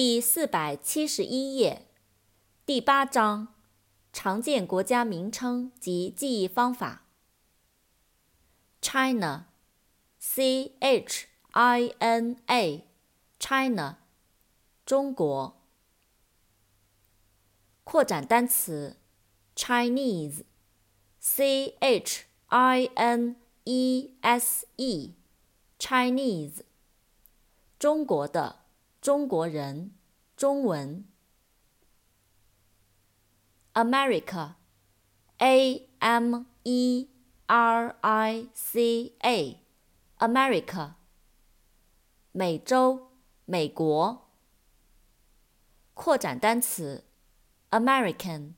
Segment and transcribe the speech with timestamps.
[0.00, 1.88] 第四百七十一页，
[2.64, 3.48] 第八章，
[4.12, 7.02] 常见国家名称及记忆方法。
[8.80, 13.96] China，C H I N A，China，
[14.86, 15.60] 中国。
[17.82, 18.98] 扩展单词
[19.56, 20.44] ，Chinese，C
[21.80, 26.60] H I N E S E，Chinese，
[27.80, 28.67] 中国的。
[29.00, 29.92] 中国人，
[30.36, 31.04] 中文。
[33.74, 34.58] America，A
[36.00, 37.08] M E
[37.46, 40.94] R I C A，America。
[42.32, 43.12] 美洲，
[43.44, 44.28] 美国。
[45.94, 47.04] 扩展单词
[47.70, 48.54] ，American，A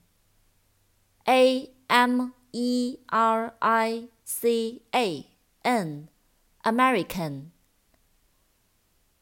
[1.89, 5.27] M E R I C A
[5.63, 7.51] N，American。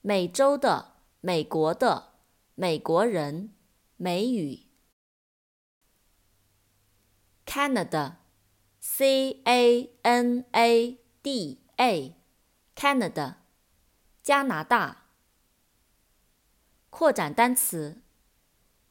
[0.00, 0.97] 美洲的。
[1.20, 2.12] 美国的
[2.54, 3.52] 美国人，
[3.96, 4.60] 美语。
[7.44, 13.34] Canada，C A N A D A，Canada，
[14.22, 15.06] 加拿大。
[16.90, 18.00] 扩展单词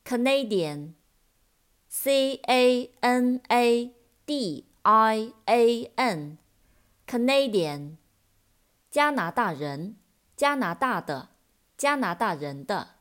[0.03, 7.95] ，Canadian，C A N A D I A N，Canadian，
[8.92, 9.95] 加拿大人，
[10.36, 11.36] 加拿大的。
[11.78, 12.95] 加拿大人的。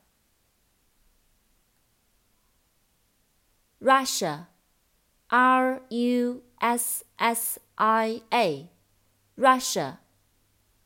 [3.81, 9.97] Russia，R U S S I A，Russia，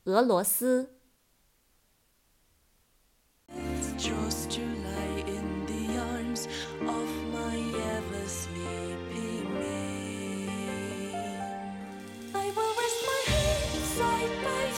[0.04, 0.99] 俄罗斯。